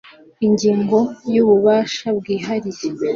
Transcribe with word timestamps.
ingingo 0.47 0.99
ya 1.31 1.39
ububasha 1.43 2.07
bwihariye 2.17 2.85